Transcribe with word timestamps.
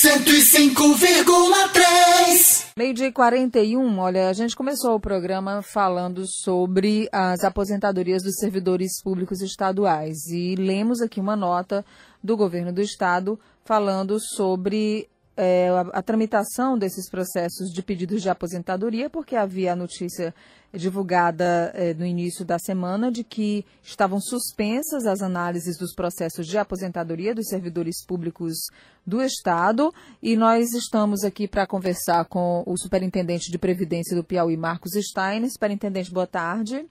105,3. 0.00 2.66
Meio 2.76 2.94
dia 2.94 3.08
e 3.08 3.12
41, 3.12 3.98
olha, 3.98 4.28
a 4.28 4.32
gente 4.32 4.54
começou 4.54 4.94
o 4.94 5.00
programa 5.00 5.60
falando 5.60 6.24
sobre 6.24 7.08
as 7.10 7.42
aposentadorias 7.42 8.22
dos 8.22 8.36
servidores 8.36 9.02
públicos 9.02 9.42
estaduais 9.42 10.28
e 10.28 10.54
lemos 10.54 11.00
aqui 11.00 11.18
uma 11.18 11.34
nota 11.34 11.84
do 12.22 12.36
governo 12.36 12.72
do 12.72 12.80
estado 12.80 13.40
falando 13.64 14.20
sobre 14.20 15.08
é, 15.38 15.68
a, 15.68 15.80
a, 15.98 16.02
tramitação 16.02 16.76
desses 16.76 17.08
processos 17.08 17.72
de 17.72 17.80
pedidos 17.80 18.22
de 18.22 18.28
aposentadoria, 18.28 19.08
porque 19.08 19.36
havia 19.36 19.72
a 19.72 19.76
notícia 19.76 20.34
divulgada 20.74 21.70
é, 21.74 21.94
no 21.94 22.04
início 22.04 22.44
da 22.44 22.58
semana 22.58 23.10
de 23.10 23.22
que 23.22 23.64
estavam 23.80 24.20
suspensas 24.20 25.06
as 25.06 25.22
análises 25.22 25.78
dos 25.78 25.94
processos 25.94 26.44
de 26.44 26.58
aposentadoria 26.58 27.36
dos 27.36 27.46
servidores 27.46 28.04
públicos 28.04 28.56
do 29.06 29.22
Estado. 29.22 29.94
E 30.20 30.36
nós 30.36 30.72
estamos 30.72 31.22
aqui 31.22 31.46
para 31.46 31.68
conversar 31.68 32.24
com 32.24 32.64
o 32.66 32.76
superintendente 32.76 33.48
de 33.48 33.58
Previdência 33.58 34.16
do 34.16 34.24
Piauí, 34.24 34.56
Marcos 34.56 34.90
Stein. 34.94 35.48
Superintendente, 35.48 36.12
boa 36.12 36.26
tarde. 36.26 36.84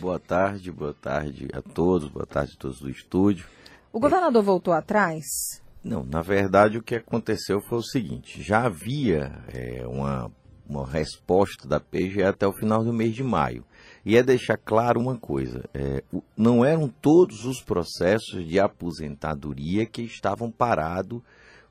Boa 0.00 0.18
tarde, 0.18 0.72
boa 0.72 0.92
tarde 0.92 1.48
a 1.52 1.62
todos, 1.62 2.08
boa 2.08 2.26
tarde 2.26 2.54
a 2.56 2.60
todos 2.60 2.80
do 2.80 2.90
estúdio. 2.90 3.46
O 3.92 4.00
governador 4.00 4.42
voltou 4.42 4.74
atrás? 4.74 5.62
Não, 5.84 6.02
na 6.02 6.22
verdade 6.22 6.78
o 6.78 6.82
que 6.82 6.94
aconteceu 6.94 7.60
foi 7.60 7.78
o 7.78 7.82
seguinte: 7.82 8.42
já 8.42 8.64
havia 8.64 9.30
é, 9.52 9.86
uma, 9.86 10.32
uma 10.66 10.86
resposta 10.86 11.68
da 11.68 11.78
PGE 11.78 12.22
até 12.22 12.46
o 12.46 12.54
final 12.54 12.82
do 12.82 12.92
mês 12.92 13.14
de 13.14 13.22
maio. 13.22 13.62
E 14.02 14.16
é 14.16 14.22
deixar 14.22 14.56
claro 14.56 14.98
uma 14.98 15.18
coisa: 15.18 15.68
é, 15.74 16.02
não 16.34 16.64
eram 16.64 16.88
todos 16.88 17.44
os 17.44 17.60
processos 17.60 18.48
de 18.48 18.58
aposentadoria 18.58 19.84
que 19.84 20.00
estavam 20.00 20.50
parados, 20.50 21.20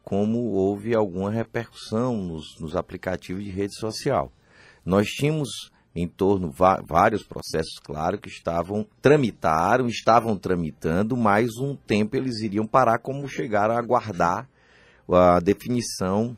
como 0.03 0.51
houve 0.51 0.93
alguma 0.93 1.31
repercussão 1.31 2.15
nos, 2.15 2.59
nos 2.59 2.75
aplicativos 2.75 3.43
de 3.43 3.49
rede 3.49 3.75
social. 3.75 4.31
Nós 4.85 5.07
tínhamos 5.07 5.71
em 5.95 6.07
torno 6.07 6.51
vários 6.85 7.23
processos, 7.23 7.79
claro, 7.83 8.17
que 8.17 8.27
estavam 8.27 8.85
tramitaram, 9.01 9.87
estavam 9.87 10.35
tramitando, 10.35 11.15
mas 11.15 11.57
um 11.57 11.75
tempo 11.75 12.15
eles 12.15 12.39
iriam 12.41 12.65
parar, 12.65 12.97
como 12.97 13.27
chegaram 13.27 13.75
a 13.75 13.79
aguardar 13.79 14.49
a 15.07 15.39
definição 15.39 16.35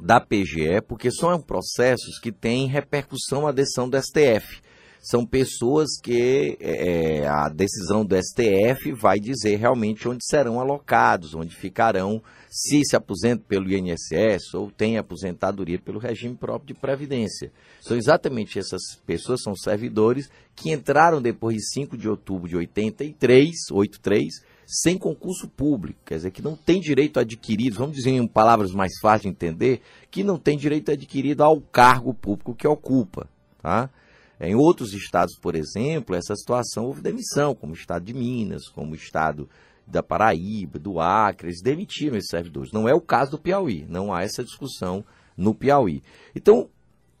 da 0.00 0.20
PGE, 0.20 0.80
porque 0.86 1.10
são 1.10 1.40
processos 1.40 2.18
que 2.20 2.30
têm 2.30 2.66
repercussão 2.66 3.46
à 3.46 3.52
decisão 3.52 3.88
do 3.88 4.00
STF. 4.00 4.62
São 5.04 5.26
pessoas 5.26 6.00
que 6.02 6.56
é, 6.58 7.18
é 7.18 7.28
a 7.28 7.50
decisão 7.50 8.06
do 8.06 8.16
STF 8.16 8.90
vai 8.92 9.20
dizer 9.20 9.56
realmente 9.56 10.08
onde 10.08 10.24
serão 10.24 10.58
alocados, 10.58 11.34
onde 11.34 11.54
ficarão 11.54 12.22
se 12.48 12.80
se 12.86 12.96
aposenta 12.96 13.44
pelo 13.46 13.70
INSS 13.70 14.54
ou 14.54 14.70
tem 14.70 14.96
aposentadoria 14.96 15.78
pelo 15.78 15.98
regime 15.98 16.34
próprio 16.34 16.68
de 16.68 16.80
previdência. 16.80 17.52
São 17.82 17.98
exatamente 17.98 18.58
essas 18.58 18.80
pessoas, 19.04 19.42
são 19.42 19.54
servidores 19.54 20.30
que 20.56 20.72
entraram 20.72 21.20
depois 21.20 21.56
de 21.56 21.68
5 21.74 21.98
de 21.98 22.08
outubro 22.08 22.48
de 22.48 22.56
83, 22.56 23.50
83, 23.70 24.42
sem 24.66 24.96
concurso 24.96 25.46
público, 25.48 26.00
quer 26.06 26.14
dizer, 26.14 26.30
que 26.30 26.40
não 26.40 26.56
tem 26.56 26.80
direito 26.80 27.20
adquirido, 27.20 27.76
vamos 27.76 27.96
dizer 27.96 28.12
em 28.12 28.26
palavras 28.26 28.72
mais 28.72 28.92
fáceis 29.02 29.22
de 29.22 29.28
entender, 29.28 29.82
que 30.10 30.24
não 30.24 30.38
tem 30.38 30.56
direito 30.56 30.90
adquirido 30.90 31.42
ao 31.42 31.60
cargo 31.60 32.14
público 32.14 32.54
que 32.54 32.66
ocupa, 32.66 33.28
tá? 33.60 33.90
Em 34.48 34.54
outros 34.54 34.92
estados, 34.92 35.36
por 35.38 35.54
exemplo, 35.54 36.14
essa 36.14 36.34
situação 36.34 36.84
houve 36.84 37.00
demissão, 37.00 37.54
como 37.54 37.72
o 37.72 37.76
estado 37.76 38.04
de 38.04 38.14
Minas, 38.14 38.68
como 38.68 38.92
o 38.92 38.96
estado 38.96 39.48
da 39.86 40.02
Paraíba, 40.02 40.78
do 40.78 41.00
Acre, 41.00 41.48
eles 41.48 41.62
demitiram 41.62 42.16
esses 42.16 42.30
servidores. 42.30 42.72
Não 42.72 42.88
é 42.88 42.94
o 42.94 43.00
caso 43.00 43.32
do 43.32 43.38
Piauí, 43.38 43.84
não 43.88 44.12
há 44.12 44.22
essa 44.22 44.42
discussão 44.42 45.04
no 45.36 45.54
Piauí. 45.54 46.02
Então, 46.34 46.68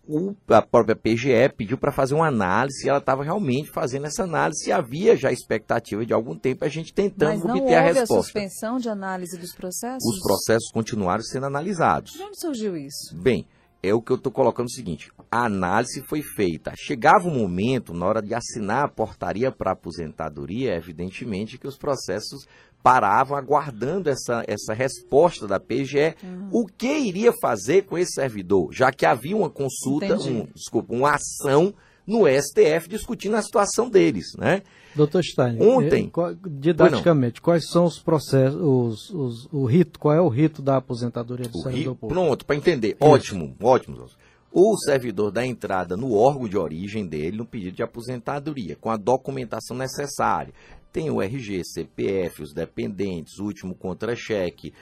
o, 0.06 0.34
a 0.48 0.60
própria 0.60 0.94
PGE 0.94 1.48
pediu 1.56 1.78
para 1.78 1.90
fazer 1.90 2.14
uma 2.14 2.28
análise 2.28 2.84
e 2.84 2.88
ela 2.88 2.98
estava 2.98 3.24
realmente 3.24 3.70
fazendo 3.70 4.06
essa 4.06 4.22
análise 4.22 4.68
e 4.68 4.72
havia 4.72 5.16
já 5.16 5.32
expectativa 5.32 6.04
de 6.04 6.12
algum 6.12 6.36
tempo 6.36 6.64
a 6.64 6.68
gente 6.68 6.92
tentando 6.92 7.48
obter 7.48 7.74
a 7.74 7.80
resposta. 7.80 8.14
a 8.14 8.22
suspensão 8.22 8.78
de 8.78 8.88
análise 8.88 9.38
dos 9.38 9.54
processos? 9.54 10.04
Os 10.04 10.20
processos 10.20 10.70
continuaram 10.72 11.22
sendo 11.22 11.46
analisados. 11.46 12.12
De 12.12 12.22
onde 12.22 12.38
surgiu 12.38 12.76
isso? 12.76 13.16
Bem, 13.16 13.46
é 13.88 13.94
o 13.94 14.00
que 14.00 14.12
eu 14.12 14.16
estou 14.16 14.32
colocando 14.32 14.66
o 14.66 14.72
seguinte: 14.72 15.12
a 15.30 15.46
análise 15.46 16.02
foi 16.08 16.22
feita. 16.22 16.72
Chegava 16.76 17.28
um 17.28 17.38
momento, 17.38 17.92
na 17.92 18.06
hora 18.06 18.22
de 18.22 18.34
assinar 18.34 18.84
a 18.84 18.88
portaria 18.88 19.52
para 19.52 19.72
aposentadoria, 19.72 20.74
evidentemente 20.74 21.58
que 21.58 21.66
os 21.66 21.76
processos 21.76 22.46
paravam 22.82 23.36
aguardando 23.36 24.10
essa, 24.10 24.44
essa 24.46 24.74
resposta 24.74 25.46
da 25.46 25.58
PGE, 25.58 26.14
uhum. 26.22 26.48
o 26.52 26.66
que 26.66 26.98
iria 26.98 27.32
fazer 27.40 27.82
com 27.82 27.96
esse 27.96 28.12
servidor, 28.12 28.70
já 28.72 28.92
que 28.92 29.06
havia 29.06 29.34
uma 29.34 29.48
consulta, 29.48 30.16
um, 30.18 30.46
desculpa, 30.54 30.94
uma 30.94 31.14
ação 31.14 31.74
no 32.06 32.26
STF 32.26 32.88
discutindo 32.88 33.36
a 33.36 33.42
situação 33.42 33.88
deles, 33.88 34.34
né? 34.38 34.62
Doutor 34.94 35.24
Stein, 35.24 35.60
ontem, 35.60 36.10
eh, 36.16 36.36
didaticamente, 36.48 37.40
quais 37.40 37.68
são 37.68 37.84
os 37.84 37.98
processos, 37.98 38.60
os, 38.60 39.10
os, 39.10 39.48
o 39.52 39.64
rito, 39.64 39.98
qual 39.98 40.14
é 40.14 40.20
o 40.20 40.28
rito 40.28 40.62
da 40.62 40.76
aposentadoria 40.76 41.48
do 41.48 41.58
o 41.58 41.62
servidor 41.62 41.96
público? 41.96 42.22
Pronto, 42.22 42.46
para 42.46 42.56
entender. 42.56 42.88
Isso. 42.90 42.96
Ótimo, 43.00 43.56
ótimo. 43.60 44.06
O 44.52 44.76
servidor 44.78 45.32
dá 45.32 45.44
entrada 45.44 45.96
no 45.96 46.14
órgão 46.14 46.48
de 46.48 46.56
origem 46.56 47.04
dele 47.04 47.36
no 47.36 47.44
pedido 47.44 47.74
de 47.74 47.82
aposentadoria, 47.82 48.76
com 48.80 48.88
a 48.88 48.96
documentação 48.96 49.76
necessária. 49.76 50.54
Tem 50.92 51.10
o 51.10 51.20
RG, 51.20 51.64
CPF, 51.64 52.40
os 52.40 52.52
dependentes, 52.52 53.40
último 53.40 53.74
contra-cheque, 53.74 54.72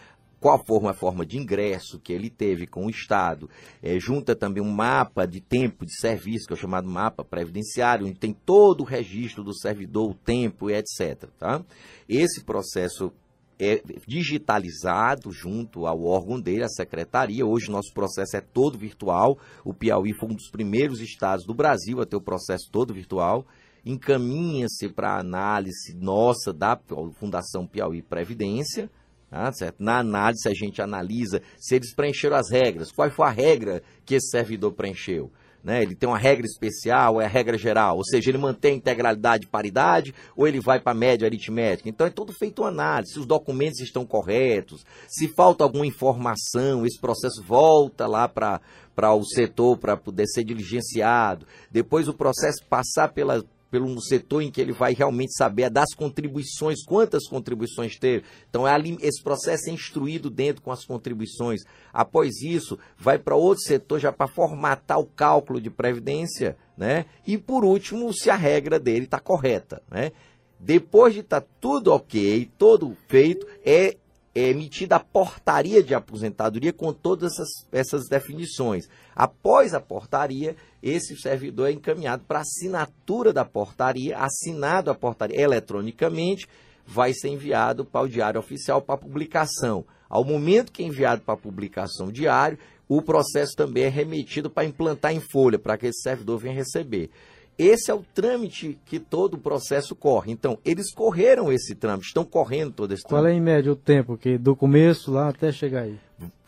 qual 0.42 0.58
forma 0.66 0.91
a 0.91 0.94
forma 0.94 1.25
de 1.25 1.38
ingresso 1.38 2.00
que 2.00 2.12
ele 2.12 2.28
teve 2.28 2.66
com 2.66 2.86
o 2.86 2.91
Estado, 2.91 3.48
é, 3.80 3.97
junta 4.00 4.34
também 4.34 4.60
um 4.60 4.72
mapa 4.72 5.25
de 5.25 5.41
tempo 5.41 5.86
de 5.86 5.97
serviço, 5.97 6.48
que 6.48 6.53
é 6.53 6.56
o 6.56 6.58
chamado 6.58 6.91
mapa 6.91 7.25
previdenciário, 7.25 8.08
onde 8.08 8.19
tem 8.19 8.32
todo 8.32 8.81
o 8.81 8.84
registro 8.84 9.44
do 9.44 9.56
servidor, 9.56 10.10
o 10.10 10.14
tempo 10.14 10.69
e 10.69 10.75
etc. 10.75 11.31
Tá? 11.38 11.64
Esse 12.08 12.42
processo 12.42 13.12
é 13.56 13.81
digitalizado 14.04 15.31
junto 15.31 15.86
ao 15.86 16.02
órgão 16.02 16.41
dele, 16.41 16.64
a 16.64 16.69
secretaria. 16.69 17.47
Hoje 17.47 17.70
nosso 17.70 17.94
processo 17.94 18.36
é 18.36 18.41
todo 18.41 18.76
virtual. 18.76 19.38
O 19.64 19.72
Piauí 19.72 20.12
foi 20.12 20.28
um 20.28 20.34
dos 20.34 20.50
primeiros 20.50 21.00
estados 21.00 21.47
do 21.47 21.54
Brasil 21.54 22.00
a 22.00 22.06
ter 22.06 22.16
o 22.16 22.20
processo 22.20 22.69
todo 22.72 22.92
virtual. 22.92 23.47
Encaminha-se 23.86 24.88
para 24.88 25.20
análise 25.20 25.94
nossa 25.94 26.52
da 26.52 26.76
Fundação 27.20 27.64
Piauí 27.64 28.02
Previdência 28.02 28.91
ah, 29.32 29.50
certo? 29.50 29.82
Na 29.82 29.98
análise, 29.98 30.47
a 30.47 30.53
gente 30.53 30.82
analisa 30.82 31.41
se 31.56 31.75
eles 31.75 31.94
preencheram 31.94 32.37
as 32.37 32.50
regras. 32.50 32.93
Qual 32.93 33.10
foi 33.10 33.26
a 33.26 33.31
regra 33.31 33.82
que 34.04 34.15
esse 34.15 34.28
servidor 34.28 34.72
preencheu? 34.72 35.32
Né? 35.65 35.82
Ele 35.82 35.94
tem 35.94 36.09
uma 36.09 36.19
regra 36.19 36.44
especial, 36.44 37.20
é 37.20 37.25
a 37.25 37.28
regra 37.28 37.56
geral, 37.56 37.97
ou 37.97 38.04
seja, 38.04 38.31
ele 38.31 38.37
mantém 38.37 38.76
integralidade 38.76 39.47
e 39.47 39.48
paridade, 39.48 40.15
ou 40.37 40.47
ele 40.47 40.60
vai 40.60 40.81
para 40.81 40.93
a 40.93 40.94
média 40.94 41.26
aritmética. 41.26 41.88
Então 41.88 42.06
é 42.06 42.10
tudo 42.10 42.32
feito 42.32 42.62
uma 42.62 42.69
análise, 42.69 43.12
se 43.12 43.20
os 43.20 43.26
documentos 43.26 43.81
estão 43.81 44.04
corretos, 44.04 44.84
se 45.09 45.28
falta 45.28 45.62
alguma 45.62 45.87
informação, 45.87 46.84
esse 46.84 47.00
processo 47.00 47.43
volta 47.43 48.06
lá 48.06 48.28
para 48.28 49.14
o 49.14 49.25
setor 49.25 49.78
para 49.78 49.97
poder 49.97 50.26
ser 50.26 50.44
diligenciado. 50.44 51.47
Depois 51.70 52.09
o 52.09 52.14
processo 52.14 52.64
passar 52.69 53.12
pela, 53.12 53.43
pelo 53.72 53.99
setor 54.03 54.43
em 54.43 54.50
que 54.50 54.60
ele 54.60 54.71
vai 54.71 54.93
realmente 54.93 55.34
saber 55.34 55.71
das 55.71 55.94
contribuições, 55.94 56.84
quantas 56.84 57.27
contribuições 57.27 57.99
teve. 57.99 58.22
Então, 58.50 58.69
é 58.69 58.78
esse 59.00 59.22
processo 59.22 59.71
é 59.71 59.72
instruído 59.72 60.28
dentro 60.28 60.60
com 60.60 60.71
as 60.71 60.84
contribuições. 60.84 61.62
Após 61.91 62.43
isso, 62.43 62.78
vai 62.99 63.19
para 63.19 63.34
outro 63.34 63.65
setor 63.65 63.99
já 63.99 64.12
para 64.12 64.28
formatar 64.28 65.00
o 65.00 65.06
cálculo 65.06 65.59
de 65.59 65.71
previdência, 65.71 66.55
né? 66.77 67.06
E 67.27 67.38
por 67.38 67.65
último, 67.65 68.12
se 68.12 68.28
a 68.28 68.37
regra 68.37 68.78
dele 68.78 69.06
está 69.06 69.19
correta, 69.19 69.82
né? 69.91 70.12
Depois 70.61 71.15
de 71.15 71.21
estar 71.21 71.41
tá 71.41 71.47
tudo 71.59 71.94
ok, 71.94 72.50
todo 72.59 72.94
feito, 73.09 73.47
é 73.65 73.97
é 74.34 74.49
emitida 74.49 74.97
a 74.97 75.00
portaria 75.00 75.82
de 75.82 75.94
aposentadoria 75.94 76.72
com 76.72 76.91
todas 76.93 77.32
essas, 77.32 77.49
essas 77.70 78.08
definições. 78.08 78.88
Após 79.14 79.75
a 79.75 79.81
portaria, 79.81 80.56
esse 80.82 81.17
servidor 81.17 81.69
é 81.69 81.73
encaminhado 81.73 82.25
para 82.26 82.40
assinatura 82.40 83.32
da 83.32 83.44
portaria, 83.44 84.19
assinado 84.19 84.90
a 84.90 84.94
portaria 84.94 85.40
eletronicamente, 85.40 86.49
vai 86.87 87.12
ser 87.14 87.29
enviado 87.29 87.84
para 87.84 88.05
o 88.05 88.08
Diário 88.08 88.40
Oficial 88.40 88.82
para 88.82 88.96
publicação. 88.96 89.84
Ao 90.08 90.25
momento 90.25 90.73
que 90.73 90.82
é 90.82 90.87
enviado 90.87 91.23
para 91.23 91.37
publicação 91.37 92.11
diário, 92.11 92.58
o 92.88 93.00
processo 93.00 93.55
também 93.56 93.84
é 93.84 93.88
remetido 93.88 94.50
para 94.50 94.67
implantar 94.67 95.14
em 95.14 95.20
folha, 95.20 95.58
para 95.58 95.79
que 95.79 95.87
esse 95.87 96.02
servidor 96.02 96.38
venha 96.38 96.55
receber. 96.55 97.11
Esse 97.58 97.90
é 97.90 97.94
o 97.94 98.05
trâmite 98.14 98.79
que 98.84 98.99
todo 98.99 99.34
o 99.34 99.38
processo 99.38 99.94
corre. 99.94 100.32
Então, 100.32 100.58
eles 100.64 100.93
correram 100.93 101.52
esse 101.52 101.75
trâmite, 101.75 102.08
estão 102.08 102.25
correndo 102.25 102.73
todo 102.73 102.93
esse 102.93 103.05
trâmite. 103.05 103.25
Qual 103.25 103.32
é, 103.32 103.37
em 103.37 103.40
média, 103.40 103.70
o 103.70 103.76
tempo 103.76 104.17
que 104.17 104.37
do 104.37 104.56
começo 104.56 105.12
lá 105.12 105.29
até 105.29 105.52
chegar 105.52 105.82
aí? 105.82 105.99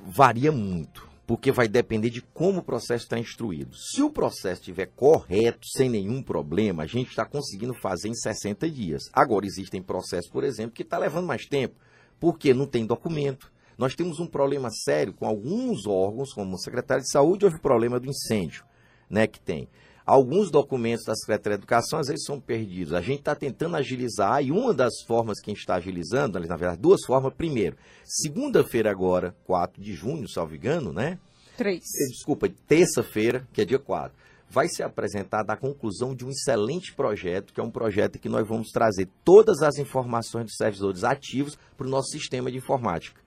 Varia 0.01 0.51
muito, 0.51 1.09
porque 1.27 1.51
vai 1.51 1.67
depender 1.67 2.11
de 2.11 2.21
como 2.21 2.61
o 2.61 2.65
processo 2.65 3.05
está 3.05 3.19
instruído. 3.19 3.75
Se 3.75 4.03
o 4.03 4.11
processo 4.11 4.61
estiver 4.61 4.87
correto, 4.95 5.67
sem 5.67 5.89
nenhum 5.89 6.23
problema, 6.23 6.83
a 6.83 6.87
gente 6.87 7.09
está 7.09 7.25
conseguindo 7.25 7.75
fazer 7.75 8.09
em 8.09 8.15
60 8.15 8.71
dias. 8.71 9.11
Agora, 9.13 9.47
existem 9.47 9.83
processos, 9.83 10.31
por 10.31 10.45
exemplo, 10.45 10.73
que 10.73 10.83
está 10.83 10.99
levando 10.99 11.27
mais 11.27 11.47
tempo, 11.47 11.75
porque 12.21 12.53
não 12.53 12.67
tem 12.67 12.87
documento, 12.87 13.53
Nós 13.77 13.95
temos 13.95 14.21
um 14.21 14.27
problema 14.27 14.71
sério 14.71 15.13
com 15.13 15.27
alguns 15.27 15.87
órgãos, 15.87 16.33
como 16.33 16.55
o 16.55 16.59
Secretário 16.59 17.03
de 17.03 17.11
Saúde, 17.11 17.45
houve 17.45 17.59
problema 17.59 17.99
do 17.99 18.09
incêndio, 18.09 18.65
né, 19.11 19.27
que 19.27 19.41
tem. 19.41 19.69
Alguns 20.07 20.51
documentos 20.51 21.07
da 21.07 21.15
Secretaria 21.15 21.57
de 21.57 21.63
Educação 21.63 21.99
às 21.99 22.09
vezes 22.09 22.27
são 22.27 22.39
perdidos. 22.39 22.93
A 22.93 23.01
gente 23.01 23.21
está 23.21 23.35
tentando 23.35 23.77
agilizar 23.77 24.45
e 24.45 24.51
uma 24.51 24.75
das 24.75 25.01
formas 25.07 25.41
que 25.41 25.51
a 25.51 25.55
gente 25.55 25.61
está 25.61 25.77
agilizando, 25.77 26.39
na 26.39 26.57
verdade, 26.57 26.81
duas 26.81 27.03
formas. 27.07 27.33
Primeiro, 27.33 27.77
segunda-feira 28.05 28.91
agora, 28.91 29.35
4 29.45 29.83
de 29.83 29.95
junho, 29.95 30.29
salvo 30.29 30.55
engano, 30.55 30.93
né? 30.93 31.19
Três. 31.57 31.79
Eh, 31.79 32.09
Desculpa, 32.11 32.51
terça-feira, 32.67 33.49
que 33.51 33.63
é 33.63 33.65
dia 33.65 33.79
4, 33.79 34.15
vai 34.51 34.69
ser 34.69 34.83
apresentada 34.83 35.55
a 35.55 35.57
conclusão 35.57 36.15
de 36.15 36.27
um 36.27 36.29
excelente 36.29 36.93
projeto, 36.93 37.55
que 37.55 37.61
é 37.61 37.65
um 37.65 37.71
projeto 37.71 38.19
que 38.19 38.29
nós 38.29 38.47
vamos 38.47 38.69
trazer 38.71 39.09
todas 39.25 39.63
as 39.63 39.79
informações 39.79 40.45
dos 40.45 40.57
servidores 40.57 41.03
ativos 41.03 41.57
para 41.79 41.87
o 41.87 41.91
nosso 41.91 42.11
sistema 42.11 42.51
de 42.51 42.59
informática. 42.59 43.25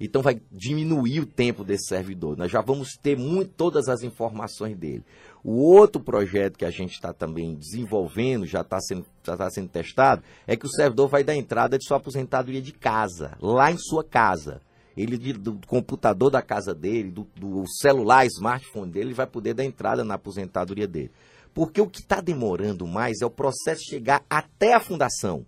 Então 0.00 0.22
vai 0.22 0.40
diminuir 0.50 1.20
o 1.20 1.26
tempo 1.26 1.62
desse 1.62 1.88
servidor. 1.88 2.36
Nós 2.36 2.50
já 2.50 2.62
vamos 2.62 2.96
ter 2.96 3.18
muito, 3.18 3.52
todas 3.52 3.86
as 3.86 4.02
informações 4.02 4.74
dele. 4.74 5.04
O 5.42 5.52
outro 5.62 6.02
projeto 6.02 6.58
que 6.58 6.64
a 6.64 6.70
gente 6.70 6.92
está 6.92 7.12
também 7.12 7.54
desenvolvendo, 7.54 8.46
já 8.46 8.60
está 8.60 8.78
sendo, 8.80 9.06
já 9.24 9.36
tá 9.36 9.50
sendo 9.50 9.68
testado, 9.68 10.22
é 10.46 10.56
que 10.56 10.66
o 10.66 10.70
servidor 10.70 11.08
vai 11.08 11.24
dar 11.24 11.34
entrada 11.34 11.78
de 11.78 11.86
sua 11.86 11.96
aposentadoria 11.96 12.60
de 12.60 12.72
casa, 12.72 13.36
lá 13.40 13.72
em 13.72 13.78
sua 13.78 14.04
casa. 14.04 14.60
Ele, 14.96 15.16
do 15.16 15.58
computador 15.66 16.30
da 16.30 16.42
casa 16.42 16.74
dele, 16.74 17.10
do, 17.10 17.26
do 17.34 17.64
celular, 17.66 18.26
smartphone 18.26 18.90
dele, 18.90 19.06
ele 19.06 19.14
vai 19.14 19.26
poder 19.26 19.54
dar 19.54 19.64
entrada 19.64 20.04
na 20.04 20.14
aposentadoria 20.14 20.86
dele. 20.86 21.10
Porque 21.54 21.80
o 21.80 21.88
que 21.88 22.00
está 22.00 22.20
demorando 22.20 22.86
mais 22.86 23.22
é 23.22 23.26
o 23.26 23.30
processo 23.30 23.82
chegar 23.88 24.22
até 24.28 24.74
a 24.74 24.80
fundação 24.80 25.46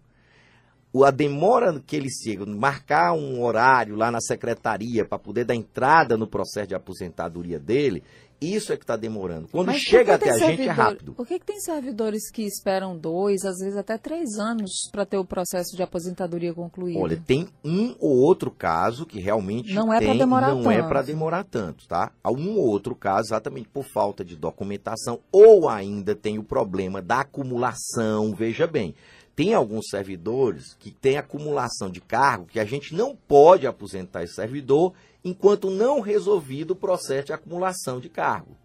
a 1.02 1.10
demora 1.10 1.80
que 1.80 1.96
ele 1.96 2.10
chega, 2.10 2.44
marcar 2.44 3.14
um 3.14 3.42
horário 3.42 3.96
lá 3.96 4.10
na 4.10 4.20
secretaria 4.20 5.06
para 5.06 5.18
poder 5.18 5.44
dar 5.44 5.54
entrada 5.54 6.18
no 6.18 6.26
processo 6.26 6.68
de 6.68 6.74
aposentadoria 6.74 7.58
dele, 7.58 8.02
isso 8.44 8.72
é 8.72 8.76
que 8.76 8.84
está 8.84 8.96
demorando. 8.96 9.48
Quando 9.48 9.66
Mas 9.66 9.80
chega 9.80 10.14
até 10.14 10.30
a 10.30 10.34
servidor, 10.34 10.56
gente 10.56 10.68
é 10.68 10.70
rápido. 10.70 11.12
Por 11.12 11.26
que, 11.26 11.38
que 11.38 11.46
tem 11.46 11.60
servidores 11.60 12.30
que 12.30 12.42
esperam 12.42 12.96
dois, 12.96 13.44
às 13.44 13.58
vezes 13.58 13.76
até 13.76 13.98
três 13.98 14.38
anos 14.38 14.88
para 14.90 15.04
ter 15.04 15.18
o 15.18 15.24
processo 15.24 15.76
de 15.76 15.82
aposentadoria 15.82 16.54
concluído? 16.54 16.98
Olha, 16.98 17.16
tem 17.16 17.48
um 17.64 17.94
ou 17.98 18.18
outro 18.18 18.50
caso 18.50 19.06
que 19.06 19.20
realmente 19.20 19.72
não 19.74 19.92
é 19.92 20.00
para 20.00 20.14
demorar 20.14 20.48
não 20.48 20.62
tanto. 20.62 20.70
é 20.70 20.82
para 20.82 21.02
demorar 21.02 21.44
tanto, 21.44 21.86
tá? 21.86 22.12
Há 22.22 22.30
um 22.30 22.56
ou 22.56 22.66
outro 22.66 22.94
caso 22.94 23.28
exatamente 23.28 23.68
por 23.68 23.84
falta 23.84 24.24
de 24.24 24.36
documentação 24.36 25.20
ou 25.30 25.68
ainda 25.68 26.14
tem 26.14 26.38
o 26.38 26.44
problema 26.44 27.00
da 27.02 27.20
acumulação. 27.20 28.34
Veja 28.34 28.66
bem, 28.66 28.94
tem 29.34 29.54
alguns 29.54 29.86
servidores 29.88 30.74
que 30.78 30.90
têm 30.90 31.16
acumulação 31.16 31.90
de 31.90 32.00
cargo 32.00 32.46
que 32.46 32.60
a 32.60 32.64
gente 32.64 32.94
não 32.94 33.16
pode 33.16 33.66
aposentar 33.66 34.22
esse 34.22 34.34
servidor 34.34 34.92
enquanto 35.24 35.70
não 35.70 36.00
resolvido 36.00 36.72
o 36.72 36.76
processo 36.76 37.26
de 37.26 37.32
acumulação 37.32 38.00
de 38.00 38.08
cargo. 38.08 38.56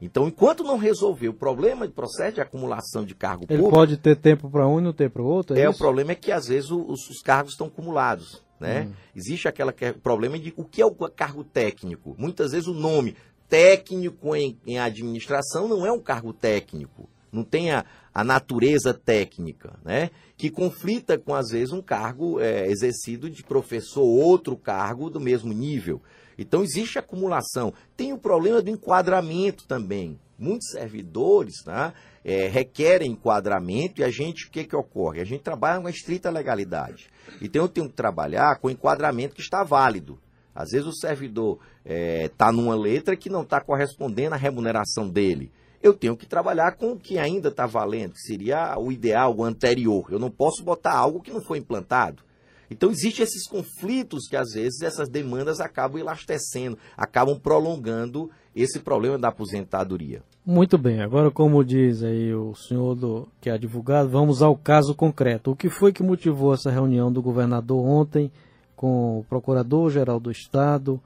Então, 0.00 0.28
enquanto 0.28 0.62
não 0.62 0.76
resolver 0.76 1.28
o 1.28 1.34
problema 1.34 1.86
de 1.86 1.94
processo 1.94 2.34
de 2.34 2.40
acumulação 2.40 3.04
de 3.04 3.14
cargo 3.14 3.46
Ele 3.48 3.62
público, 3.62 3.74
pode 3.74 3.96
ter 3.96 4.16
tempo 4.16 4.50
para 4.50 4.68
um 4.68 4.78
e 4.78 4.82
não 4.82 4.92
ter 4.92 5.08
para 5.08 5.22
o 5.22 5.26
outro? 5.26 5.56
É, 5.56 5.62
é 5.62 5.68
o 5.68 5.74
problema 5.74 6.12
é 6.12 6.14
que 6.14 6.30
às 6.30 6.48
vezes 6.48 6.70
os, 6.70 7.08
os 7.08 7.22
cargos 7.22 7.52
estão 7.52 7.68
acumulados. 7.68 8.44
Né? 8.60 8.88
Hum. 8.88 8.92
Existe 9.14 9.48
aquele 9.48 9.72
problema 10.02 10.38
de 10.38 10.52
o 10.56 10.64
que 10.64 10.82
é 10.82 10.86
o 10.86 10.92
cargo 10.92 11.44
técnico. 11.44 12.14
Muitas 12.18 12.52
vezes 12.52 12.66
o 12.66 12.74
nome 12.74 13.16
técnico 13.48 14.36
em, 14.36 14.58
em 14.66 14.78
administração 14.78 15.66
não 15.66 15.86
é 15.86 15.92
um 15.92 16.00
cargo 16.00 16.32
técnico 16.32 17.08
não 17.36 17.44
tem 17.44 17.70
a, 17.70 17.84
a 18.16 18.24
natureza 18.24 18.94
técnica, 18.94 19.78
né? 19.84 20.08
que 20.38 20.48
conflita 20.48 21.18
com, 21.18 21.34
às 21.34 21.50
vezes, 21.50 21.70
um 21.70 21.82
cargo 21.82 22.40
é, 22.40 22.66
exercido 22.66 23.28
de 23.28 23.42
professor, 23.42 24.02
outro 24.02 24.56
cargo 24.56 25.10
do 25.10 25.20
mesmo 25.20 25.52
nível. 25.52 26.00
Então, 26.38 26.62
existe 26.62 26.98
acumulação. 26.98 27.74
Tem 27.94 28.14
o 28.14 28.18
problema 28.18 28.62
do 28.62 28.70
enquadramento 28.70 29.66
também. 29.66 30.18
Muitos 30.38 30.70
servidores 30.70 31.62
né, 31.66 31.92
é, 32.24 32.48
requerem 32.48 33.10
enquadramento 33.10 34.00
e 34.00 34.04
a 34.04 34.10
gente, 34.10 34.46
o 34.46 34.50
que, 34.50 34.64
que 34.64 34.74
ocorre? 34.74 35.20
A 35.20 35.26
gente 35.26 35.42
trabalha 35.42 35.82
com 35.82 35.86
estrita 35.86 36.30
legalidade. 36.30 37.10
Então, 37.42 37.64
eu 37.64 37.68
tenho 37.68 37.86
que 37.86 37.94
trabalhar 37.94 38.58
com 38.60 38.68
o 38.68 38.70
enquadramento 38.70 39.34
que 39.34 39.42
está 39.42 39.62
válido. 39.62 40.18
Às 40.54 40.70
vezes, 40.70 40.86
o 40.86 40.94
servidor 40.94 41.58
está 41.84 41.94
é, 41.94 42.28
tá 42.28 42.50
numa 42.50 42.74
letra 42.74 43.14
que 43.14 43.28
não 43.28 43.42
está 43.42 43.60
correspondendo 43.60 44.34
à 44.34 44.38
remuneração 44.38 45.06
dele 45.06 45.52
eu 45.86 45.94
tenho 45.94 46.16
que 46.16 46.26
trabalhar 46.26 46.76
com 46.76 46.92
o 46.92 46.98
que 46.98 47.18
ainda 47.18 47.48
está 47.48 47.66
valendo, 47.66 48.12
que 48.12 48.20
seria 48.20 48.78
o 48.78 48.90
ideal, 48.90 49.34
o 49.36 49.44
anterior. 49.44 50.06
Eu 50.10 50.18
não 50.18 50.30
posso 50.30 50.62
botar 50.62 50.92
algo 50.92 51.20
que 51.20 51.32
não 51.32 51.40
foi 51.40 51.58
implantado. 51.58 52.22
Então, 52.70 52.90
existem 52.90 53.22
esses 53.22 53.46
conflitos 53.46 54.26
que, 54.28 54.36
às 54.36 54.52
vezes, 54.52 54.82
essas 54.82 55.08
demandas 55.08 55.60
acabam 55.60 56.00
elastecendo, 56.00 56.76
acabam 56.96 57.38
prolongando 57.38 58.28
esse 58.54 58.80
problema 58.80 59.16
da 59.16 59.28
aposentadoria. 59.28 60.22
Muito 60.44 60.76
bem. 60.76 61.00
Agora, 61.00 61.30
como 61.30 61.64
diz 61.64 62.02
aí 62.02 62.34
o 62.34 62.54
senhor 62.54 62.94
do, 62.94 63.28
que 63.40 63.48
é 63.48 63.52
advogado, 63.52 64.08
vamos 64.08 64.42
ao 64.42 64.56
caso 64.56 64.94
concreto. 64.94 65.52
O 65.52 65.56
que 65.56 65.68
foi 65.68 65.92
que 65.92 66.02
motivou 66.02 66.54
essa 66.54 66.70
reunião 66.70 67.12
do 67.12 67.22
governador 67.22 67.84
ontem 67.84 68.30
com 68.74 69.20
o 69.20 69.24
Procurador-Geral 69.24 70.20
do 70.20 70.30
Estado, 70.30 71.00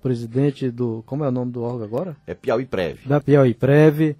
presidente 0.00 0.70
do. 0.70 1.02
Como 1.06 1.24
é 1.24 1.28
o 1.28 1.32
nome 1.32 1.52
do 1.52 1.62
órgão 1.62 1.84
agora? 1.84 2.16
É 2.26 2.34
Piauí 2.34 2.66
Preve. 2.66 3.08
Da 3.08 3.20
Piauí 3.20 3.54
Preve, 3.54 4.16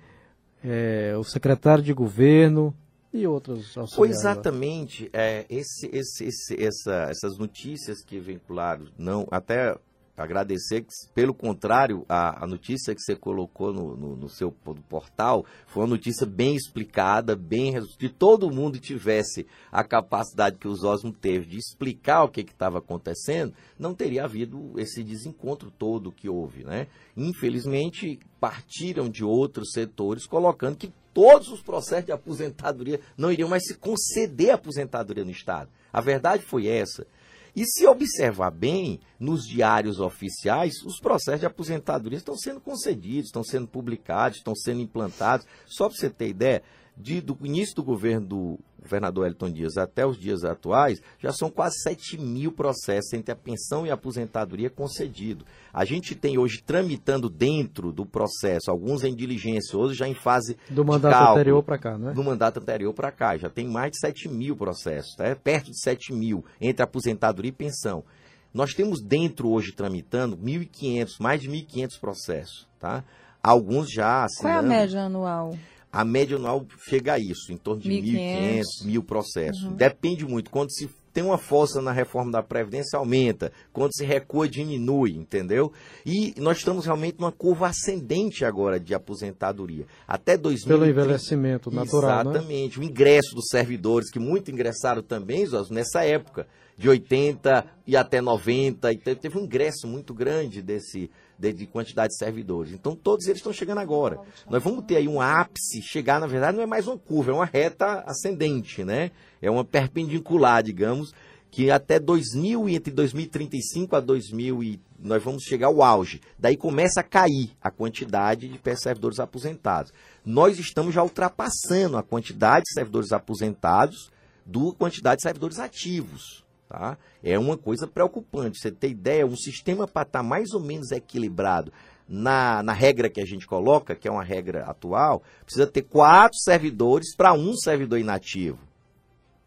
é, 0.64 1.14
o 1.18 1.24
secretário 1.24 1.82
de 1.82 1.92
governo 1.92 2.74
e 3.12 3.26
outros 3.26 3.76
auxiliares. 3.76 3.94
Foi 3.94 4.08
exatamente 4.08 5.10
é, 5.12 5.44
esse, 5.48 5.88
esse, 5.92 6.24
esse, 6.24 6.62
essa, 6.62 7.08
essas 7.10 7.36
notícias 7.38 8.02
que 8.04 8.18
vincularam, 8.18 8.86
não, 8.96 9.26
até 9.30 9.76
agradecer 10.20 10.82
que, 10.82 10.93
pelo 11.14 11.32
contrário, 11.32 12.05
a, 12.08 12.44
a 12.44 12.46
notícia 12.46 12.94
que 12.94 13.00
você 13.00 13.17
colocou 13.17 13.72
no, 13.72 13.96
no, 13.96 14.17
no 14.17 14.28
seu 14.28 14.55
no 14.67 14.82
portal 14.82 15.44
foi 15.67 15.82
uma 15.82 15.90
notícia 15.90 16.26
bem 16.26 16.55
explicada, 16.55 17.34
bem 17.34 17.75
que 17.99 18.08
todo 18.08 18.50
mundo 18.50 18.78
tivesse 18.78 19.46
a 19.72 19.82
capacidade 19.82 20.58
que 20.58 20.69
os 20.69 20.84
Osmo 20.84 21.12
teve 21.12 21.46
de 21.46 21.56
explicar 21.56 22.25
o 22.25 22.28
que 22.28 22.40
estava 22.40 22.78
acontecendo, 22.78 23.55
não 23.78 23.94
teria 23.94 24.25
havido 24.25 24.72
esse 24.76 25.02
desencontro 25.02 25.70
todo 25.70 26.12
que 26.12 26.28
houve, 26.28 26.64
né? 26.64 26.87
Infelizmente, 27.16 28.19
partiram 28.38 29.08
de 29.08 29.25
outros 29.25 29.73
setores 29.73 30.26
colocando 30.26 30.76
que 30.76 30.93
todos 31.12 31.49
os 31.49 31.61
processos 31.61 32.06
de 32.06 32.12
aposentadoria 32.12 33.00
não 33.16 33.32
iriam 33.32 33.49
mais 33.49 33.66
se 33.66 33.75
conceder 33.75 34.50
aposentadoria 34.50 35.25
no 35.25 35.31
Estado. 35.31 35.69
A 35.93 36.00
verdade 36.00 36.44
foi 36.44 36.66
essa. 36.66 37.06
E 37.55 37.64
se 37.67 37.87
observar 37.87 38.50
bem, 38.50 39.00
nos 39.19 39.47
diários 39.47 40.00
oficiais, 40.00 40.82
os 40.85 40.99
processos 41.00 41.41
de 41.41 41.47
aposentadoria 41.47 42.19
estão 42.19 42.37
sendo 42.37 42.61
concedidos, 42.61 43.26
estão 43.26 43.42
sendo 43.42 43.66
publicados, 43.66 44.38
estão 44.38 44.54
sendo 44.54 44.80
implantados. 44.80 45.47
Só 45.66 45.88
para 45.88 45.97
você 45.97 46.11
ter 46.11 46.28
ideia, 46.28 46.62
de, 46.97 47.21
do 47.21 47.37
início 47.42 47.75
do 47.76 47.83
governo 47.83 48.26
do 48.26 48.59
governador 48.82 49.26
Elton 49.26 49.50
Dias 49.50 49.76
até 49.76 50.06
os 50.06 50.18
dias 50.18 50.44
atuais, 50.44 51.00
já 51.18 51.32
são 51.32 51.50
quase 51.50 51.80
7 51.82 52.18
mil 52.18 52.52
processos 52.52 53.12
entre 53.12 53.32
a 53.32 53.37
pensão 53.37 53.87
e 53.87 53.90
a 53.90 53.94
aposentadoria 53.94 54.70
concedido. 54.70 55.44
A 55.72 55.84
gente 55.84 56.14
tem 56.14 56.38
hoje 56.38 56.62
tramitando 56.64 57.28
dentro 57.28 57.92
do 57.92 58.04
processo, 58.04 58.70
alguns 58.70 59.04
em 59.04 59.14
diligência, 59.14 59.78
outros 59.78 59.96
já 59.96 60.08
em 60.08 60.14
fase 60.14 60.56
do 60.68 60.84
mandato 60.84 61.12
cálculo, 61.12 61.32
anterior 61.32 61.62
para 61.62 61.78
cá, 61.78 61.99
né? 61.99 62.12
Do 62.12 62.25
mandato 62.25 62.60
anterior 62.60 62.92
para 62.92 63.12
cá, 63.12 63.37
já 63.37 63.49
tem 63.50 63.68
mais 63.68 63.92
de 63.92 63.99
7 63.99 64.28
mil 64.28 64.56
processos, 64.56 65.14
tá? 65.14 65.37
perto 65.37 65.70
de 65.70 65.80
7 65.80 66.12
mil 66.12 66.44
entre 66.60 66.82
aposentadoria 66.82 67.50
e 67.50 67.52
pensão. 67.52 68.04
Nós 68.52 68.72
temos 68.75 69.00
dentro 69.00 69.49
hoje 69.49 69.72
tramitando 69.72 70.37
1.500, 70.37 71.08
mais 71.20 71.40
de 71.40 71.49
1.500 71.49 72.00
processos, 72.00 72.68
tá? 72.80 73.04
Alguns 73.42 73.88
já 73.90 74.25
assinando. 74.25 74.58
Qual 74.58 74.72
é 74.72 74.76
a 74.76 74.80
média 74.80 75.00
anual? 75.02 75.54
A 75.92 76.04
média 76.04 76.37
anual 76.37 76.66
chega 76.88 77.14
a 77.14 77.18
isso, 77.18 77.52
em 77.52 77.56
torno 77.56 77.82
de 77.82 77.90
1.500, 77.90 78.62
mil 78.85 79.02
processos. 79.02 79.64
Uhum. 79.64 79.75
Depende 79.75 80.25
muito. 80.25 80.50
Quando 80.50 80.70
se 80.70 80.88
tem 81.12 81.25
uma 81.25 81.38
força 81.38 81.82
na 81.82 81.92
reforma 81.92 82.30
da 82.30 82.42
Previdência, 82.42 82.97
aumenta. 82.97 83.52
Quando 83.73 83.92
se 83.94 84.04
recua, 84.04 84.49
diminui, 84.49 85.16
entendeu? 85.16 85.73
E 86.06 86.35
nós 86.38 86.59
estamos 86.59 86.85
realmente 86.85 87.18
numa 87.18 87.32
curva 87.32 87.68
ascendente 87.68 88.44
agora 88.44 88.78
de 88.78 88.94
aposentadoria. 88.94 89.87
Até 90.06 90.37
2030. 90.37 90.68
Pelo 90.68 90.88
envelhecimento 90.88 91.70
natural, 91.70 92.25
né? 92.25 92.30
Exatamente. 92.30 92.78
Né? 92.78 92.87
O 92.87 92.88
ingresso 92.88 93.35
dos 93.35 93.49
servidores, 93.49 94.11
que 94.11 94.18
muito 94.18 94.50
ingressaram 94.50 95.02
também, 95.02 95.44
nessa 95.70 96.04
época, 96.04 96.47
de 96.76 96.88
80 96.88 97.66
e 97.87 97.97
até 97.97 98.20
90. 98.20 98.92
E 98.92 98.97
teve 98.97 99.37
um 99.37 99.42
ingresso 99.42 99.88
muito 99.88 100.14
grande 100.14 100.62
desse, 100.62 101.11
de, 101.40 101.52
de, 101.54 101.66
quantidade 101.66 102.12
de 102.12 102.18
servidores. 102.18 102.73
Então, 102.73 102.94
todos 102.94 103.26
eles 103.26 103.38
estão 103.38 103.52
chegando 103.52 103.78
agora. 103.78 104.20
Nós 104.49 104.62
vamos 104.62 104.85
ter 104.85 104.97
aí 104.97 105.09
um 105.09 105.20
ápice, 105.20 105.80
chegar, 105.82 106.20
na 106.20 106.26
verdade, 106.26 106.56
não 106.56 106.62
é 106.62 106.66
mais 106.66 106.87
uma 106.87 106.99
curva, 106.99 107.30
é 107.30 107.35
uma 107.35 107.47
reta 107.47 108.04
ascendente, 108.06 108.85
né? 108.85 109.11
É 109.40 109.50
uma 109.50 109.64
perpendicular, 109.64 110.62
digamos, 110.62 111.14
que 111.50 111.70
até 111.70 111.99
2000 111.99 112.68
e 112.68 112.76
entre 112.76 112.92
2035 112.92 113.97
a 113.97 114.00
2000 114.00 114.62
e 114.62 114.80
nós 114.99 115.23
vamos 115.23 115.42
chegar 115.44 115.68
ao 115.68 115.82
auge. 115.82 116.20
Daí 116.38 116.56
começa 116.56 117.00
a 117.00 117.04
cair 117.04 117.52
a 117.61 117.70
quantidade 117.70 118.47
de 118.47 118.76
servidores 118.76 119.18
aposentados. 119.18 119.92
Nós 120.25 120.59
estamos 120.59 120.94
já 120.94 121.02
ultrapassando 121.02 121.97
a 121.97 122.02
quantidade 122.02 122.64
de 122.66 122.75
servidores 122.75 123.12
aposentados 123.12 124.11
do 124.44 124.75
quantidade 124.75 125.16
de 125.16 125.23
servidores 125.23 125.59
ativos. 125.59 126.44
Tá? 126.70 126.96
É 127.20 127.36
uma 127.36 127.58
coisa 127.58 127.84
preocupante. 127.84 128.60
Você 128.60 128.70
tem 128.70 128.92
ideia, 128.92 129.26
um 129.26 129.36
sistema 129.36 129.88
para 129.88 130.06
estar 130.06 130.20
tá 130.20 130.22
mais 130.22 130.52
ou 130.52 130.60
menos 130.60 130.92
equilibrado 130.92 131.72
na, 132.08 132.62
na 132.62 132.72
regra 132.72 133.10
que 133.10 133.20
a 133.20 133.24
gente 133.24 133.44
coloca, 133.44 133.96
que 133.96 134.06
é 134.06 134.10
uma 134.10 134.22
regra 134.22 134.62
atual, 134.62 135.20
precisa 135.44 135.66
ter 135.66 135.82
quatro 135.82 136.38
servidores 136.38 137.16
para 137.16 137.32
um 137.32 137.56
servidor 137.56 137.98
inativo. 137.98 138.60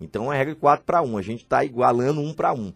Então, 0.02 0.34
é 0.34 0.38
regra 0.38 0.54
de 0.54 0.60
4 0.60 0.84
para 0.84 1.02
1. 1.02 1.18
A 1.18 1.22
gente 1.22 1.44
está 1.44 1.64
igualando 1.64 2.20
um 2.20 2.34
para 2.34 2.52
um. 2.52 2.74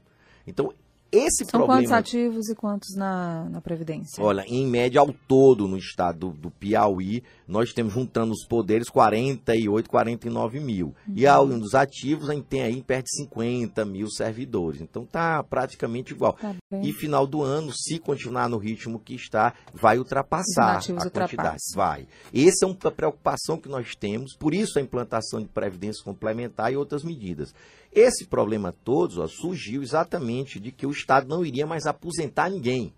Então, 0.48 0.74
esse 1.12 1.46
São 1.46 1.60
problema... 1.60 1.82
quantos 1.82 1.92
ativos 1.92 2.50
e 2.50 2.56
quantos 2.56 2.96
na, 2.96 3.48
na 3.50 3.62
Previdência? 3.62 4.24
Olha, 4.24 4.44
em 4.48 4.66
média 4.66 5.00
ao 5.00 5.14
todo 5.28 5.68
no 5.68 5.78
estado 5.78 6.32
do, 6.32 6.32
do 6.32 6.52
Piauí, 6.52 7.24
nós 7.48 7.72
temos 7.74 7.94
juntando 7.94 8.34
os 8.34 8.46
poderes 8.46 8.90
48, 8.90 9.90
49 9.90 10.60
mil. 10.60 10.88
Uhum. 10.88 11.14
E 11.16 11.26
ao 11.26 11.48
dos 11.48 11.74
ativos, 11.74 12.30
a 12.30 12.34
gente 12.34 12.46
tem 12.46 12.62
aí 12.62 12.82
perto 12.82 13.06
de 13.06 13.24
50 13.24 13.86
mil 13.86 14.10
servidores. 14.10 14.82
Então 14.82 15.06
tá 15.06 15.44
praticamente 15.44 16.14
igual. 16.14 16.34
Tá 16.34 16.56
e 16.84 16.92
final 16.92 17.26
do 17.26 17.42
ano, 17.42 17.72
se 17.74 18.00
continuar 18.00 18.50
no 18.50 18.58
ritmo 18.58 19.00
que 19.00 19.16
está, 19.16 19.54
vai 19.74 19.98
ultrapassar 19.98 20.80
a 20.80 21.10
quantidade. 21.10 21.58
Vai. 21.74 22.08
Essa 22.34 22.66
é 22.66 22.68
uma 22.68 22.92
preocupação 22.92 23.58
que 23.58 23.70
nós 23.70 23.96
temos, 23.96 24.36
por 24.36 24.54
isso 24.54 24.78
a 24.78 24.82
implantação 24.82 25.42
de 25.42 25.48
previdência 25.48 26.04
complementar 26.04 26.72
e 26.72 26.78
outras 26.78 27.04
medidas. 27.04 27.54
Esse 28.00 28.26
problema 28.26 28.72
todo 28.72 29.24
ó, 29.24 29.28
surgiu 29.28 29.82
exatamente 29.82 30.60
de 30.60 30.72
que 30.72 30.86
o 30.86 30.92
Estado 30.92 31.28
não 31.28 31.44
iria 31.44 31.66
mais 31.66 31.88
aposentar 31.88 32.48
ninguém. 32.48 32.94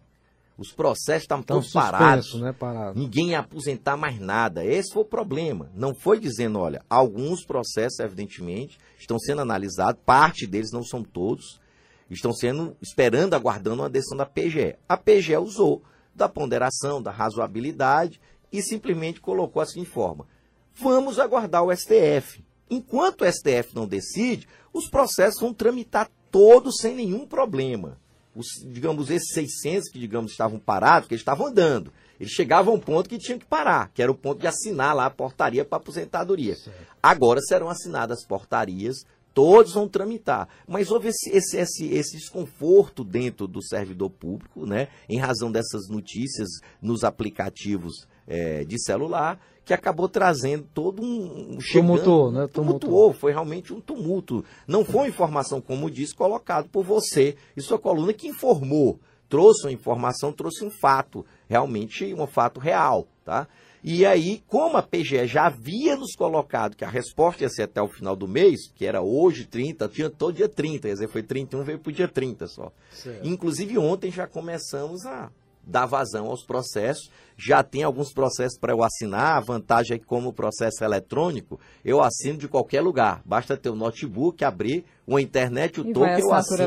Os 0.58 0.74
processos 0.74 1.22
estavam 1.22 1.42
tão 1.42 1.64
parados. 1.72 2.34
Né, 2.34 2.52
parado. 2.52 3.00
Ninguém 3.00 3.30
ia 3.30 3.40
aposentar 3.40 3.96
mais 3.96 4.20
nada. 4.20 4.66
Esse 4.66 4.92
foi 4.92 5.04
o 5.04 5.06
problema. 5.06 5.72
Não 5.74 5.96
foi 5.96 6.20
dizendo, 6.20 6.60
olha, 6.60 6.84
alguns 6.90 7.46
processos, 7.46 7.98
evidentemente, 8.00 8.78
estão 8.98 9.18
sendo 9.18 9.40
analisados, 9.40 10.02
parte 10.06 10.46
deles, 10.46 10.74
não 10.74 10.84
são 10.84 11.02
todos, 11.02 11.62
estão 12.10 12.34
sendo, 12.34 12.76
esperando, 12.82 13.36
aguardando 13.36 13.84
uma 13.84 13.90
decisão 13.90 14.18
da 14.18 14.26
PGE. 14.26 14.76
A 14.90 14.98
PGE 14.98 15.38
usou 15.38 15.82
da 16.14 16.28
ponderação, 16.28 17.02
da 17.02 17.10
razoabilidade 17.10 18.20
e 18.52 18.62
simplesmente 18.62 19.22
colocou 19.22 19.62
assim 19.62 19.80
em 19.80 19.86
forma. 19.86 20.28
Vamos 20.74 21.20
aguardar 21.20 21.64
o 21.64 21.74
STF. 21.74 22.44
Enquanto 22.70 23.22
o 23.22 23.32
STF 23.32 23.74
não 23.74 23.88
decide, 23.88 24.48
os 24.74 24.90
processos 24.90 25.40
vão 25.42 25.54
tramitar 25.54 26.10
todos 26.32 26.76
sem 26.80 26.96
nenhum 26.96 27.26
problema. 27.26 27.98
Os, 28.36 28.48
digamos, 28.68 29.10
esses 29.10 29.34
600 29.34 29.90
que, 29.90 30.00
digamos, 30.00 30.32
estavam 30.32 30.60
parados, 30.60 31.08
que 31.08 31.14
eles 31.14 31.22
estavam 31.22 31.48
andando. 31.48 31.92
Eles 32.20 32.34
chegavam 32.34 32.74
a 32.74 32.78
um 32.78 32.80
ponto 32.80 33.10
que 33.10 33.18
tinham 33.18 33.40
que 33.40 33.46
parar, 33.46 33.92
que 33.94 34.02
era 34.02 34.12
o 34.12 34.16
ponto 34.16 34.42
de 34.42 34.48
assinar 34.48 34.96
lá 34.96 35.06
a 35.06 35.10
portaria 35.10 35.64
para 35.64 35.78
aposentadoria. 35.78 36.56
Certo. 36.56 36.78
Agora 37.02 37.40
serão 37.42 37.70
assinadas 37.70 38.26
portarias, 38.26 39.06
todos 39.34 39.74
vão 39.74 39.88
tramitar. 39.88 40.50
Mas 40.68 40.92
houve 40.92 41.10
esse, 41.10 41.30
esse, 41.30 41.58
esse, 41.58 41.88
esse 41.94 42.18
desconforto 42.18 43.04
dentro 43.06 43.48
do 43.48 43.64
servidor 43.64 44.10
público, 44.10 44.66
né, 44.66 44.90
em 45.08 45.18
razão 45.18 45.52
dessas 45.52 45.88
notícias 45.88 46.50
nos 46.82 47.04
aplicativos 47.04 48.06
é, 48.28 48.66
de 48.66 48.82
celular, 48.84 49.40
que 49.70 49.74
acabou 49.76 50.10
trazendo 50.10 50.68
todo 50.74 51.00
um. 51.00 51.60
tumultuou, 51.72 52.32
né? 52.32 52.48
Tumultuou. 52.48 52.80
tumultuou. 52.80 53.14
Foi 53.14 53.32
realmente 53.32 53.72
um 53.72 53.80
tumulto. 53.80 54.44
Não 54.68 54.84
foi 54.84 55.02
uma 55.02 55.08
informação, 55.08 55.62
como 55.62 55.92
disse, 55.92 56.16
colocado 56.16 56.68
por 56.70 56.84
você 56.84 57.36
e 57.56 57.62
sua 57.62 57.78
coluna 57.78 58.12
que 58.12 58.28
informou. 58.28 59.00
Trouxe 59.30 59.68
uma 59.68 59.72
informação, 59.72 60.34
trouxe 60.34 60.66
um 60.66 60.72
fato, 60.72 61.24
realmente 61.48 62.16
um 62.16 62.26
fato 62.26 62.60
real, 62.60 63.08
tá? 63.24 63.48
E 63.84 64.08
aí, 64.08 64.42
como 64.48 64.76
a 64.76 64.82
PGE 64.82 65.28
já 65.28 65.46
havia 65.46 65.96
nos 65.96 66.16
colocado 66.16 66.76
que 66.76 66.84
a 66.84 66.90
resposta 66.90 67.44
ia 67.44 67.50
ser 67.50 67.64
até 67.64 67.80
o 67.80 67.88
final 67.88 68.16
do 68.16 68.28
mês, 68.28 68.72
que 68.74 68.88
era 68.88 69.04
hoje 69.04 69.46
30, 69.46 69.88
tinha 69.90 70.10
todo 70.10 70.34
dia 70.34 70.50
30, 70.50 70.88
quer 70.88 70.94
dizer, 70.96 71.08
foi 71.10 71.22
31, 71.22 71.64
veio 71.64 71.78
para 71.78 71.92
o 71.92 71.94
dia 71.94 72.08
30 72.08 72.48
só. 72.48 72.72
Certo. 72.90 73.28
Inclusive 73.28 73.78
ontem 73.78 74.10
já 74.10 74.26
começamos 74.26 75.06
a 75.06 75.30
dar 75.70 75.86
vazão 75.86 76.28
aos 76.28 76.44
processos. 76.44 77.10
Já 77.38 77.64
tem 77.64 77.84
alguns 77.84 78.12
processos 78.12 78.58
para 78.60 78.74
eu 78.74 78.84
assinar. 78.84 79.38
A 79.38 79.40
vantagem 79.40 79.96
é 79.96 80.00
que, 80.00 80.06
como 80.06 80.30
o 80.30 80.34
processo 80.34 80.84
é 80.84 80.86
eletrônico, 80.86 81.60
eu 81.86 82.02
assino 82.02 82.38
de 82.38 82.48
qualquer 82.48 82.82
lugar. 82.82 83.22
Basta 83.26 83.56
ter 83.56 83.70
o 83.70 83.74
um 83.74 83.78
notebook, 83.78 84.44
abrir, 84.44 84.84
uma 85.08 85.22
internet, 85.22 85.80
o 85.80 85.94
token, 85.94 86.20
eu 86.20 86.34
assino. 86.34 86.64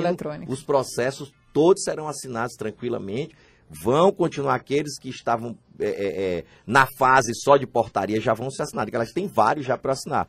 Os 0.48 0.62
processos 0.62 1.32
todos 1.52 1.82
serão 1.82 2.08
assinados 2.08 2.54
tranquilamente. 2.56 3.36
Vão 3.68 4.12
continuar 4.12 4.54
aqueles 4.54 4.98
que 4.98 5.08
estavam 5.08 5.56
é, 5.78 5.86
é, 5.86 6.44
na 6.66 6.86
fase 6.98 7.32
só 7.34 7.56
de 7.56 7.66
portaria, 7.66 8.20
já 8.20 8.34
vão 8.34 8.50
ser 8.50 8.62
assinados. 8.64 8.92
Elas 8.92 9.12
têm 9.12 9.26
vários 9.26 9.64
já 9.66 9.78
para 9.78 9.92
assinar 9.92 10.28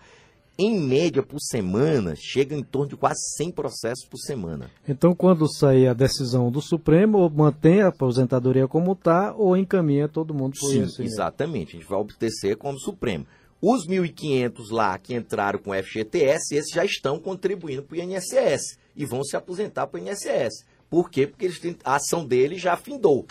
em 0.58 0.80
média 0.80 1.24
por 1.24 1.40
semana, 1.40 2.14
chega 2.16 2.56
em 2.56 2.64
torno 2.64 2.90
de 2.90 2.96
quase 2.96 3.20
100 3.38 3.52
processos 3.52 4.06
por 4.06 4.18
semana. 4.18 4.70
Então, 4.88 5.16
quando 5.16 5.52
sair 5.52 5.88
a 5.88 5.94
decisão 5.94 6.52
do 6.52 6.62
Supremo, 6.62 7.30
mantém 7.30 7.82
a 7.82 7.88
aposentadoria 7.88 8.68
como 8.68 8.94
está 8.94 9.34
ou 9.34 9.58
encaminha 9.58 10.08
todo 10.08 10.34
mundo 10.34 10.54
por 10.60 10.70
Sim, 10.70 11.04
exatamente. 11.04 11.76
A 11.76 11.80
gente 11.80 11.90
vai 11.90 12.00
obedecer 12.00 12.56
como 12.56 12.80
Supremo. 12.80 13.26
Os 13.62 13.88
1.500 13.88 14.72
lá 14.72 14.98
que 14.98 15.16
entraram 15.16 15.58
com 15.58 15.72
o 15.72 15.74
FGTS, 15.74 16.54
esses 16.54 16.72
já 16.72 16.84
estão 16.84 17.18
contribuindo 17.18 17.82
para 17.82 17.98
o 17.98 18.02
INSS 18.02 18.78
e 18.96 19.06
vão 19.06 19.24
se 19.24 19.38
aposentar 19.38 19.88
para 19.88 20.00
o 20.00 20.04
INSS. 20.04 20.66
Por 20.90 21.10
quê? 21.10 21.26
Porque 21.26 21.46
eles 21.46 21.60
têm, 21.60 21.76
a 21.84 21.96
ação 21.96 22.26
deles 22.26 22.62
já 22.62 22.76
findou. 22.76 23.26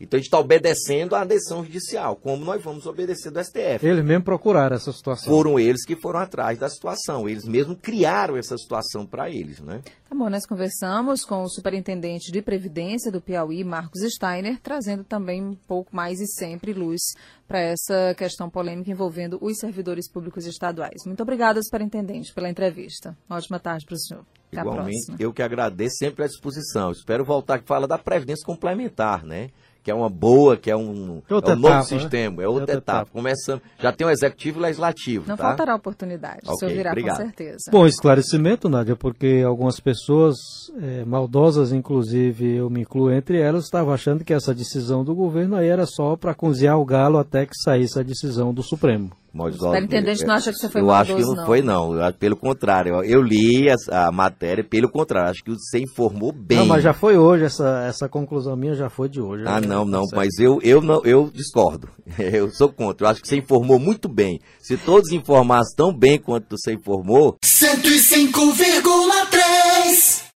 Então 0.00 0.16
a 0.16 0.20
gente 0.20 0.26
está 0.26 0.38
obedecendo 0.38 1.14
à 1.14 1.24
decisão 1.24 1.64
judicial, 1.64 2.16
como 2.16 2.44
nós 2.44 2.62
vamos 2.62 2.86
obedecer 2.86 3.30
do 3.30 3.42
STF. 3.42 3.86
Eles 3.86 4.04
mesmo 4.04 4.24
procuraram 4.24 4.74
essa 4.74 4.92
situação. 4.92 5.32
Foram 5.32 5.58
eles 5.58 5.84
que 5.84 5.94
foram 5.94 6.18
atrás 6.20 6.58
da 6.58 6.68
situação. 6.68 7.28
Eles 7.28 7.44
mesmos 7.44 7.78
criaram 7.80 8.36
essa 8.36 8.56
situação 8.58 9.06
para 9.06 9.30
eles, 9.30 9.60
né? 9.60 9.80
Tá 10.08 10.16
bom, 10.16 10.28
nós 10.28 10.44
conversamos 10.44 11.24
com 11.24 11.42
o 11.42 11.48
superintendente 11.48 12.32
de 12.32 12.42
Previdência 12.42 13.10
do 13.10 13.20
Piauí, 13.20 13.64
Marcos 13.64 14.02
Steiner, 14.02 14.58
trazendo 14.60 15.04
também 15.04 15.42
um 15.42 15.54
pouco 15.54 15.94
mais 15.94 16.20
e 16.20 16.26
sempre 16.26 16.72
luz 16.72 17.00
para 17.46 17.60
essa 17.60 18.14
questão 18.16 18.50
polêmica 18.50 18.90
envolvendo 18.90 19.38
os 19.40 19.58
servidores 19.58 20.10
públicos 20.10 20.46
estaduais. 20.46 21.04
Muito 21.06 21.22
obrigada, 21.22 21.62
superintendente, 21.62 22.32
pela 22.34 22.50
entrevista. 22.50 23.16
ótima 23.30 23.58
tarde 23.58 23.86
para 23.86 23.94
o 23.94 23.98
senhor. 23.98 24.24
Até 24.50 24.60
Igualmente, 24.60 25.14
eu 25.18 25.32
que 25.32 25.42
agradeço 25.42 25.96
sempre 25.96 26.24
à 26.24 26.26
disposição. 26.26 26.90
Espero 26.90 27.24
voltar 27.24 27.58
que 27.58 27.66
fala 27.66 27.88
da 27.88 27.96
Previdência 27.96 28.44
Complementar, 28.44 29.24
né? 29.24 29.50
Que 29.82 29.90
é 29.90 29.94
uma 29.94 30.08
boa, 30.08 30.56
que 30.56 30.70
é 30.70 30.76
um, 30.76 31.22
é, 31.28 31.32
é 31.32 31.34
um 31.34 31.38
etapa, 31.38 31.56
novo 31.56 31.74
né? 31.74 31.82
sistema, 31.82 32.42
é 32.42 32.46
outra, 32.46 32.62
outra 32.62 32.76
etapa. 32.76 33.00
etapa. 33.00 33.10
Começando, 33.12 33.62
já 33.78 33.92
tem 33.92 34.06
o 34.06 34.10
executivo 34.10 34.58
e 34.58 34.60
o 34.60 34.62
legislativo. 34.62 35.24
Não 35.26 35.36
tá? 35.36 35.48
faltará 35.48 35.74
oportunidade, 35.74 36.40
okay, 36.44 36.54
o 36.54 36.56
senhor 36.56 36.72
virá 36.72 36.90
obrigado. 36.90 37.16
com 37.16 37.22
certeza. 37.22 37.70
Bom, 37.70 37.86
esclarecimento, 37.86 38.68
Nádia, 38.68 38.94
porque 38.94 39.42
algumas 39.44 39.80
pessoas 39.80 40.36
é, 40.80 41.04
maldosas, 41.04 41.72
inclusive 41.72 42.56
eu 42.56 42.70
me 42.70 42.82
incluo 42.82 43.10
entre 43.10 43.40
elas, 43.40 43.64
estavam 43.64 43.92
achando 43.92 44.24
que 44.24 44.32
essa 44.32 44.54
decisão 44.54 45.04
do 45.04 45.14
governo 45.14 45.56
aí 45.56 45.68
era 45.68 45.86
só 45.86 46.16
para 46.16 46.34
cozinhar 46.34 46.78
o 46.78 46.84
galo 46.84 47.18
até 47.18 47.46
que 47.46 47.54
saísse 47.54 47.98
a 47.98 48.02
decisão 48.02 48.54
do 48.54 48.62
Supremo. 48.62 49.10
Mas, 49.32 49.54
o 49.54 49.58
superintendente 49.58 50.24
não 50.24 50.34
acha 50.34 50.52
que 50.52 50.58
você 50.58 50.68
foi 50.68 50.82
Eu 50.82 50.86
maldoso, 50.86 51.12
acho 51.12 51.16
que 51.16 51.28
não, 51.28 51.34
não, 51.34 51.46
foi, 51.46 51.62
não. 51.62 52.12
Pelo 52.18 52.36
contrário, 52.36 53.02
eu 53.02 53.22
li 53.22 53.70
a, 53.70 54.08
a, 54.08 54.12
matéria, 54.12 54.62
pelo 54.62 54.90
contrário, 54.90 55.30
acho 55.30 55.42
que 55.42 55.52
você 55.52 55.78
informou 55.78 56.32
bem. 56.32 56.58
Não, 56.58 56.66
mas 56.66 56.82
já 56.82 56.92
foi 56.92 57.16
hoje, 57.16 57.44
essa, 57.44 57.86
essa 57.88 58.08
conclusão 58.08 58.54
minha 58.56 58.74
já 58.74 58.90
foi 58.90 59.08
de 59.08 59.20
hoje. 59.20 59.44
Ah, 59.46 59.60
não, 59.60 59.86
não, 59.86 60.06
tá 60.06 60.16
mas 60.16 60.38
eu, 60.38 60.60
eu, 60.62 60.82
não, 60.82 61.02
eu 61.04 61.30
discordo. 61.32 61.88
Eu 62.18 62.50
sou 62.50 62.68
contra. 62.68 63.06
Eu 63.06 63.10
acho 63.10 63.22
que 63.22 63.28
você 63.28 63.36
informou 63.36 63.78
muito 63.78 64.08
bem. 64.08 64.40
Se 64.58 64.76
todos 64.76 65.12
informassem 65.12 65.76
tão 65.76 65.96
bem 65.96 66.18
quanto 66.18 66.56
você 66.56 66.72
informou. 66.72 67.36
105,3 67.44 68.82